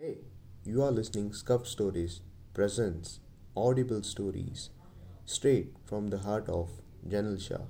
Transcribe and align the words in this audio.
Hey, 0.00 0.18
you 0.62 0.84
are 0.84 0.92
listening 0.92 1.32
Scuffed 1.32 1.66
Stories 1.66 2.20
presents 2.54 3.18
audible 3.56 4.04
stories 4.04 4.70
straight 5.24 5.72
from 5.86 6.06
the 6.06 6.18
heart 6.18 6.48
of 6.48 6.70
Jainil 7.08 7.40
Shah. 7.44 7.64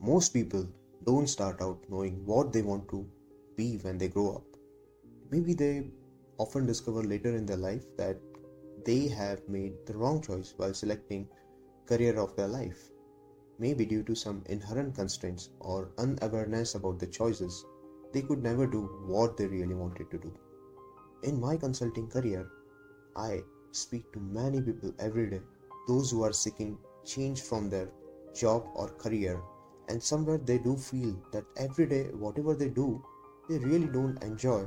Most 0.00 0.32
people 0.32 0.66
don't 1.04 1.26
start 1.26 1.60
out 1.60 1.84
knowing 1.90 2.24
what 2.24 2.54
they 2.54 2.62
want 2.62 2.88
to 2.88 3.06
be 3.54 3.76
when 3.82 3.98
they 3.98 4.08
grow 4.08 4.36
up. 4.36 4.56
Maybe 5.30 5.52
they 5.52 5.90
often 6.38 6.64
discover 6.64 7.02
later 7.02 7.36
in 7.36 7.44
their 7.44 7.58
life 7.58 7.84
that 7.98 8.16
they 8.86 9.08
have 9.08 9.46
made 9.46 9.74
the 9.84 9.94
wrong 9.94 10.22
choice 10.22 10.54
while 10.56 10.72
selecting 10.72 11.28
career 11.84 12.18
of 12.18 12.34
their 12.34 12.48
life. 12.48 12.88
Maybe 13.58 13.84
due 13.84 14.04
to 14.04 14.14
some 14.14 14.42
inherent 14.46 14.94
constraints 14.94 15.50
or 15.60 15.90
unawareness 15.98 16.76
about 16.76 16.98
the 16.98 17.06
choices, 17.06 17.62
they 18.14 18.22
could 18.22 18.42
never 18.42 18.66
do 18.66 18.84
what 19.06 19.36
they 19.36 19.48
really 19.48 19.74
wanted 19.74 20.10
to 20.12 20.16
do. 20.16 20.32
In 21.24 21.40
my 21.40 21.56
consulting 21.56 22.08
career, 22.08 22.48
I 23.16 23.42
speak 23.72 24.12
to 24.12 24.20
many 24.20 24.60
people 24.60 24.94
every 25.00 25.28
day, 25.28 25.40
those 25.88 26.12
who 26.12 26.22
are 26.22 26.32
seeking 26.32 26.78
change 27.04 27.40
from 27.40 27.68
their 27.68 27.88
job 28.34 28.64
or 28.74 28.88
career, 28.90 29.40
and 29.88 30.00
somewhere 30.00 30.38
they 30.38 30.58
do 30.58 30.76
feel 30.76 31.16
that 31.32 31.44
every 31.56 31.86
day, 31.86 32.04
whatever 32.12 32.54
they 32.54 32.68
do, 32.68 33.04
they 33.48 33.58
really 33.58 33.88
don't 33.88 34.22
enjoy 34.22 34.66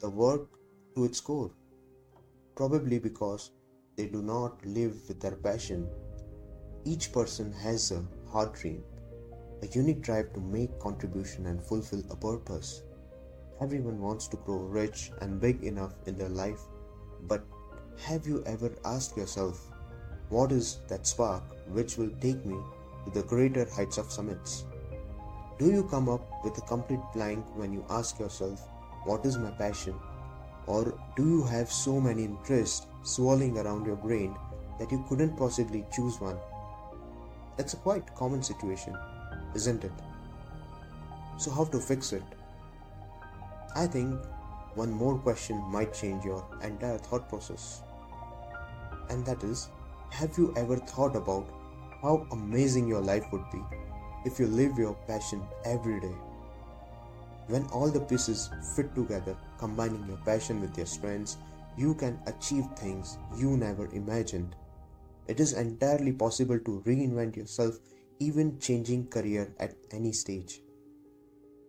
the 0.00 0.08
work 0.08 0.46
to 0.94 1.04
its 1.04 1.20
core. 1.20 1.50
Probably 2.54 3.00
because 3.00 3.50
they 3.96 4.06
do 4.06 4.22
not 4.22 4.64
live 4.64 4.94
with 5.08 5.20
their 5.20 5.36
passion. 5.36 5.88
Each 6.84 7.12
person 7.12 7.52
has 7.52 7.90
a 7.90 8.04
heart 8.30 8.54
dream, 8.54 8.84
a 9.62 9.66
unique 9.66 10.00
drive 10.00 10.32
to 10.34 10.40
make 10.40 10.78
contribution 10.78 11.46
and 11.46 11.60
fulfill 11.60 12.04
a 12.10 12.16
purpose. 12.16 12.82
Everyone 13.58 14.00
wants 14.00 14.28
to 14.28 14.36
grow 14.36 14.58
rich 14.58 15.10
and 15.22 15.40
big 15.40 15.64
enough 15.64 15.94
in 16.06 16.18
their 16.18 16.28
life, 16.28 16.60
but 17.26 17.42
have 18.04 18.26
you 18.26 18.44
ever 18.44 18.70
asked 18.84 19.16
yourself, 19.16 19.72
what 20.28 20.52
is 20.52 20.80
that 20.88 21.06
spark 21.06 21.42
which 21.68 21.96
will 21.96 22.10
take 22.20 22.44
me 22.44 22.58
to 23.04 23.10
the 23.12 23.22
greater 23.22 23.64
heights 23.70 23.96
of 23.96 24.12
summits? 24.12 24.66
Do 25.58 25.70
you 25.70 25.84
come 25.84 26.08
up 26.10 26.44
with 26.44 26.58
a 26.58 26.60
complete 26.62 27.00
blank 27.14 27.46
when 27.56 27.72
you 27.72 27.82
ask 27.88 28.18
yourself, 28.18 28.60
what 29.04 29.24
is 29.24 29.38
my 29.38 29.50
passion? 29.52 29.94
Or 30.66 30.92
do 31.16 31.26
you 31.26 31.42
have 31.44 31.72
so 31.72 31.98
many 31.98 32.24
interests 32.24 32.86
swirling 33.04 33.56
around 33.56 33.86
your 33.86 33.96
brain 33.96 34.36
that 34.78 34.92
you 34.92 35.02
couldn't 35.08 35.38
possibly 35.38 35.86
choose 35.90 36.20
one? 36.20 36.36
That's 37.56 37.72
a 37.72 37.78
quite 37.78 38.14
common 38.14 38.42
situation, 38.42 38.94
isn't 39.54 39.82
it? 39.82 39.92
So, 41.38 41.50
how 41.50 41.64
to 41.64 41.80
fix 41.80 42.12
it? 42.12 42.22
I 43.76 43.86
think 43.86 44.18
one 44.74 44.90
more 44.90 45.18
question 45.18 45.58
might 45.70 45.92
change 45.92 46.24
your 46.24 46.42
entire 46.62 46.96
thought 46.96 47.28
process. 47.28 47.82
And 49.10 49.24
that 49.26 49.44
is 49.44 49.68
Have 50.12 50.38
you 50.38 50.54
ever 50.56 50.76
thought 50.76 51.14
about 51.14 51.46
how 52.00 52.26
amazing 52.32 52.88
your 52.88 53.02
life 53.02 53.26
would 53.32 53.44
be 53.52 53.60
if 54.24 54.40
you 54.40 54.46
live 54.46 54.78
your 54.78 54.94
passion 55.06 55.42
every 55.66 56.00
day? 56.00 56.14
When 57.48 57.66
all 57.66 57.90
the 57.90 58.00
pieces 58.00 58.48
fit 58.74 58.94
together, 58.94 59.36
combining 59.58 60.06
your 60.08 60.22
passion 60.24 60.62
with 60.62 60.74
your 60.78 60.86
strengths, 60.86 61.36
you 61.76 61.94
can 61.94 62.18
achieve 62.26 62.64
things 62.76 63.18
you 63.36 63.58
never 63.58 63.88
imagined. 63.92 64.56
It 65.26 65.38
is 65.38 65.52
entirely 65.52 66.12
possible 66.12 66.58
to 66.60 66.82
reinvent 66.86 67.36
yourself, 67.36 67.78
even 68.20 68.58
changing 68.58 69.08
career 69.08 69.52
at 69.60 69.74
any 69.90 70.12
stage. 70.12 70.62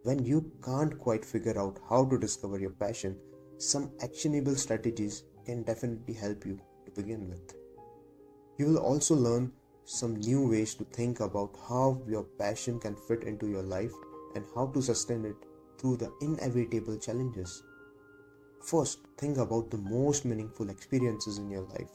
When 0.07 0.23
you 0.23 0.49
can't 0.63 0.97
quite 0.97 1.25
figure 1.25 1.59
out 1.59 1.79
how 1.89 2.05
to 2.05 2.17
discover 2.17 2.57
your 2.57 2.69
passion, 2.69 3.17
some 3.57 3.91
actionable 4.01 4.55
strategies 4.55 5.23
can 5.45 5.63
definitely 5.63 6.13
help 6.13 6.45
you 6.45 6.57
to 6.85 6.91
begin 6.91 7.27
with. 7.27 7.55
You 8.57 8.67
will 8.67 8.77
also 8.77 9.15
learn 9.15 9.51
some 9.83 10.15
new 10.15 10.49
ways 10.49 10.75
to 10.75 10.85
think 10.85 11.19
about 11.19 11.57
how 11.67 12.01
your 12.07 12.23
passion 12.23 12.79
can 12.79 12.95
fit 12.95 13.23
into 13.23 13.49
your 13.49 13.63
life 13.63 13.91
and 14.35 14.45
how 14.55 14.67
to 14.67 14.81
sustain 14.81 15.25
it 15.25 15.35
through 15.77 15.97
the 15.97 16.13
inevitable 16.21 16.97
challenges. 16.97 17.61
First, 18.63 18.99
think 19.17 19.39
about 19.39 19.69
the 19.71 19.77
most 19.77 20.23
meaningful 20.23 20.69
experiences 20.69 21.37
in 21.37 21.49
your 21.49 21.63
life. 21.63 21.91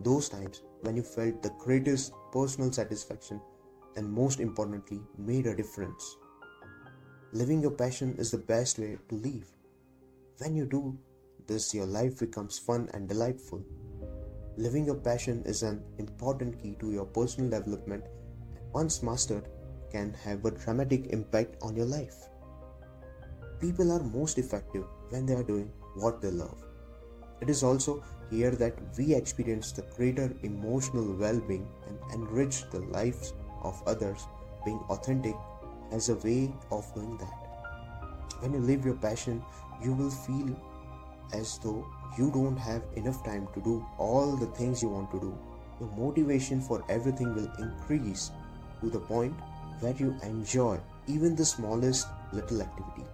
Those 0.00 0.28
times 0.28 0.60
when 0.82 0.94
you 0.94 1.02
felt 1.02 1.42
the 1.42 1.56
greatest 1.58 2.12
personal 2.32 2.70
satisfaction 2.70 3.40
and, 3.96 4.12
most 4.12 4.40
importantly, 4.40 5.00
made 5.16 5.46
a 5.46 5.56
difference. 5.56 6.18
Living 7.32 7.60
your 7.60 7.72
passion 7.72 8.14
is 8.18 8.30
the 8.30 8.38
best 8.38 8.78
way 8.78 8.96
to 9.08 9.14
live. 9.16 9.50
When 10.38 10.54
you 10.54 10.64
do 10.64 10.96
this, 11.48 11.74
your 11.74 11.86
life 11.86 12.20
becomes 12.20 12.58
fun 12.58 12.88
and 12.94 13.08
delightful. 13.08 13.64
Living 14.56 14.86
your 14.86 14.94
passion 14.94 15.42
is 15.44 15.62
an 15.64 15.82
important 15.98 16.62
key 16.62 16.76
to 16.78 16.92
your 16.92 17.04
personal 17.04 17.50
development, 17.50 18.04
and 18.54 18.72
once 18.72 19.02
mastered, 19.02 19.48
can 19.90 20.14
have 20.14 20.44
a 20.44 20.52
dramatic 20.52 21.06
impact 21.08 21.56
on 21.62 21.74
your 21.74 21.86
life. 21.86 22.14
People 23.60 23.90
are 23.90 24.02
most 24.02 24.38
effective 24.38 24.84
when 25.08 25.26
they 25.26 25.34
are 25.34 25.42
doing 25.42 25.72
what 25.96 26.20
they 26.20 26.30
love. 26.30 26.62
It 27.40 27.50
is 27.50 27.64
also 27.64 28.04
here 28.30 28.52
that 28.52 28.78
we 28.96 29.14
experience 29.14 29.72
the 29.72 29.82
greater 29.96 30.32
emotional 30.42 31.12
well 31.16 31.40
being 31.40 31.68
and 31.88 31.98
enrich 32.14 32.70
the 32.70 32.80
lives 32.80 33.34
of 33.62 33.82
others. 33.86 34.26
Being 34.64 34.80
authentic 34.90 35.34
as 35.92 36.08
a 36.08 36.16
way 36.16 36.52
of 36.70 36.92
doing 36.94 37.16
that. 37.18 37.46
When 38.40 38.52
you 38.52 38.60
live 38.60 38.84
your 38.84 38.94
passion, 38.94 39.42
you 39.82 39.92
will 39.92 40.10
feel 40.10 40.54
as 41.32 41.58
though 41.58 41.86
you 42.18 42.30
don't 42.30 42.56
have 42.56 42.82
enough 42.96 43.24
time 43.24 43.48
to 43.54 43.60
do 43.60 43.84
all 43.98 44.36
the 44.36 44.46
things 44.46 44.82
you 44.82 44.88
want 44.88 45.10
to 45.10 45.20
do. 45.20 45.38
Your 45.80 45.90
motivation 45.96 46.60
for 46.60 46.84
everything 46.88 47.34
will 47.34 47.50
increase 47.58 48.30
to 48.80 48.90
the 48.90 49.00
point 49.00 49.34
where 49.80 49.94
you 49.94 50.16
enjoy 50.22 50.78
even 51.06 51.36
the 51.36 51.44
smallest 51.44 52.06
little 52.32 52.62
activity. 52.62 53.04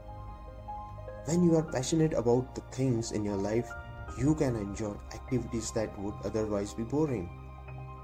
When 1.25 1.45
you 1.45 1.57
are 1.57 1.63
passionate 1.63 2.15
about 2.15 2.55
the 2.55 2.63
things 2.73 3.13
in 3.13 3.25
your 3.25 3.37
life, 3.37 3.71
you 4.19 4.35
can 4.35 4.57
enjoy 4.57 4.95
activities 5.15 5.71
that 5.73 5.97
would 5.99 6.15
otherwise 6.25 6.75
be 6.75 6.83
boring. 6.83 7.29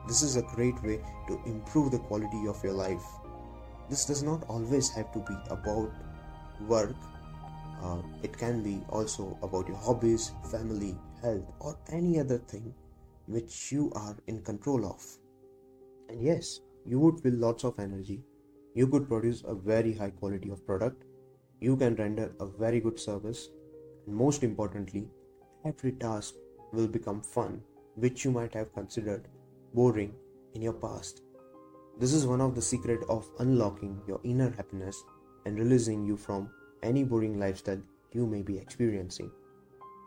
This 0.07 0.23
is 0.23 0.37
a 0.37 0.43
great 0.43 0.81
way 0.83 1.01
to 1.27 1.41
improve 1.45 1.91
the 1.91 1.99
quality 1.99 2.47
of 2.49 2.63
your 2.65 2.73
life. 2.73 3.05
This 3.89 4.05
does 4.05 4.23
not 4.23 4.45
always 4.49 4.91
have 4.91 5.13
to 5.13 5.21
be 5.21 5.37
about 5.51 5.93
work, 6.67 6.97
uh, 7.83 7.99
it 8.23 8.37
can 8.37 8.63
be 8.63 8.83
also 8.89 9.39
about 9.43 9.69
your 9.69 9.77
hobbies, 9.77 10.33
family, 10.51 10.97
health, 11.23 11.45
or 11.61 11.79
any 11.91 12.19
other 12.19 12.39
thing 12.39 12.75
which 13.27 13.71
you 13.73 13.93
are 13.95 14.17
in 14.27 14.43
control 14.43 14.87
of. 14.87 15.05
And 16.09 16.21
yes, 16.21 16.61
you 16.87 16.99
would 16.99 17.21
feel 17.21 17.35
lots 17.35 17.65
of 17.65 17.79
energy. 17.79 18.23
You 18.75 18.87
could 18.87 19.09
produce 19.09 19.43
a 19.47 19.55
very 19.55 19.93
high 19.93 20.11
quality 20.11 20.51
of 20.51 20.67
product. 20.67 21.05
You 21.61 21.77
can 21.77 21.95
render 21.97 22.33
a 22.41 22.47
very 22.47 22.81
good 22.81 22.99
service. 22.99 23.49
And 24.07 24.15
most 24.15 24.43
importantly, 24.43 25.09
every 25.65 25.93
task 25.93 26.35
will 26.73 26.89
become 26.89 27.21
fun, 27.21 27.63
which 27.97 28.25
you 28.25 28.31
might 28.31 28.55
have 28.55 28.73
considered 28.73 29.29
boring 29.75 30.15
in 30.55 30.63
your 30.63 30.73
past. 30.73 31.23
This 32.01 32.13
is 32.13 32.29
one 32.29 32.41
of 32.41 32.55
the 32.55 32.63
secret 32.63 33.01
of 33.09 33.29
unlocking 33.41 34.01
your 34.07 34.21
inner 34.23 34.51
happiness 34.51 35.03
and 35.45 35.59
releasing 35.59 36.05
you 36.05 36.17
from 36.17 36.49
any 36.85 37.03
boring 37.03 37.41
lifestyle 37.41 37.83
you 38.13 38.25
may 38.25 38.41
be 38.41 38.57
experiencing. 38.57 39.33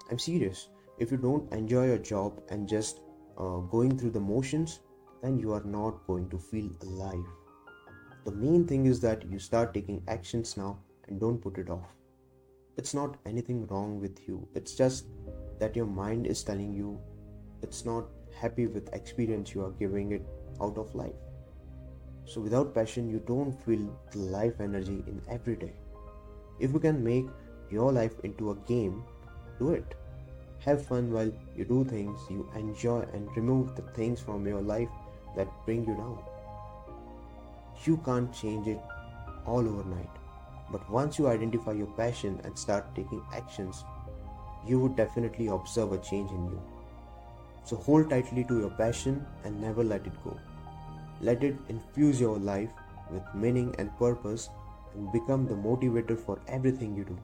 I'm 0.10 0.18
serious. 0.18 0.70
If 1.00 1.12
you 1.12 1.18
don't 1.18 1.52
enjoy 1.52 1.88
your 1.88 1.98
job 1.98 2.40
and 2.48 2.66
just 2.66 3.02
uh, 3.38 3.58
going 3.58 3.98
through 3.98 4.12
the 4.12 4.22
motions, 4.22 4.80
then 5.22 5.38
you 5.38 5.52
are 5.52 5.66
not 5.66 6.08
going 6.08 6.30
to 6.30 6.38
feel 6.38 6.70
alive. 6.82 7.26
The 8.24 8.32
main 8.32 8.66
thing 8.66 8.86
is 8.86 9.02
that 9.02 9.30
you 9.30 9.38
start 9.38 9.74
taking 9.74 10.02
actions 10.08 10.56
now 10.56 10.80
and 11.10 11.20
don't 11.20 11.42
put 11.42 11.58
it 11.58 11.70
off. 11.70 11.94
It's 12.78 12.94
not 12.94 13.18
anything 13.26 13.68
wrong 13.68 14.00
with 14.00 14.26
you. 14.30 14.48
It's 14.56 14.76
just 14.76 15.08
that 15.60 15.76
your 15.76 15.88
mind 15.88 16.26
is 16.26 16.42
telling 16.42 16.74
you 16.74 16.98
it's 17.62 17.84
not 17.84 18.06
happy 18.34 18.68
with 18.68 18.94
experience 18.94 19.54
you 19.54 19.66
are 19.66 19.72
giving 19.72 20.14
it 20.14 20.26
out 20.62 20.78
of 20.78 20.96
life. 20.96 21.20
So 22.26 22.42
without 22.42 22.74
passion, 22.74 23.10
you 23.10 23.20
don't 23.28 23.52
feel 23.52 23.90
the 24.12 24.20
life 24.20 24.60
energy 24.60 25.04
in 25.08 25.22
every 25.30 25.56
day. 25.56 25.74
If 26.60 26.74
you 26.74 26.80
can 26.80 27.04
make 27.04 27.26
your 27.70 27.92
life 27.92 28.20
into 28.24 28.52
a 28.52 28.56
game, 28.68 29.04
do 29.60 29.72
it. 29.72 29.96
Have 30.60 30.86
fun 30.86 31.12
while 31.12 31.32
you 31.56 31.66
do 31.66 31.84
things 31.84 32.20
you 32.30 32.48
enjoy 32.56 33.02
and 33.14 33.36
remove 33.36 33.76
the 33.76 33.82
things 33.94 34.22
from 34.22 34.46
your 34.46 34.62
life 34.62 34.90
that 35.36 35.48
bring 35.66 35.86
you 35.86 35.96
down. 35.96 36.20
You 37.84 37.98
can't 38.06 38.32
change 38.32 38.68
it 38.68 38.80
all 39.46 39.68
overnight, 39.68 40.10
but 40.72 40.88
once 40.90 41.18
you 41.18 41.28
identify 41.28 41.72
your 41.72 41.88
passion 41.98 42.40
and 42.44 42.58
start 42.58 42.94
taking 42.96 43.24
actions, 43.34 43.84
you 44.68 44.80
would 44.80 44.96
definitely 44.96 45.48
observe 45.48 45.94
a 45.94 45.98
change 45.98 46.30
in 46.30 46.46
you. 46.46 46.62
So 47.64 47.76
hold 47.76 48.10
tightly 48.12 48.44
to 48.44 48.60
your 48.60 48.70
passion 48.70 49.26
and 49.44 49.60
never 49.60 49.84
let 49.84 50.06
it 50.06 50.24
go. 50.24 50.38
Let 51.22 51.44
it 51.44 51.58
infuse 51.70 52.20
your 52.20 52.38
life 52.38 52.72
with 53.12 53.24
meaning 53.34 53.74
and 53.80 53.96
purpose 53.98 54.50
and 54.94 55.12
become 55.14 55.48
the 55.48 55.56
motivator 55.56 56.20
for 56.20 56.42
everything 56.48 56.96
you 56.96 57.06
do. 57.06 57.18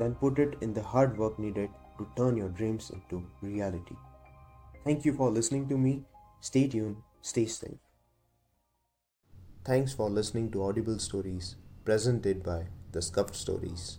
then 0.00 0.14
put 0.14 0.38
it 0.38 0.56
in 0.60 0.72
the 0.74 0.82
hard 0.82 1.18
work 1.18 1.38
needed 1.38 1.70
to 1.98 2.06
turn 2.16 2.36
your 2.36 2.48
dreams 2.48 2.90
into 2.90 3.22
reality. 3.42 3.96
Thank 4.84 5.04
you 5.04 5.12
for 5.14 5.30
listening 5.30 5.68
to 5.68 5.78
me. 5.78 6.04
Stay 6.40 6.68
tuned, 6.68 6.96
stay 7.20 7.46
safe. 7.46 7.78
Thanks 9.64 9.92
for 9.92 10.10
listening 10.10 10.50
to 10.52 10.64
Audible 10.64 10.98
Stories 10.98 11.54
presented 11.84 12.42
by 12.42 12.66
The 12.90 13.00
Scuffed 13.00 13.36
Stories. 13.36 13.98